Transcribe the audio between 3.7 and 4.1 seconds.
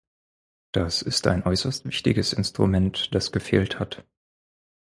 hat.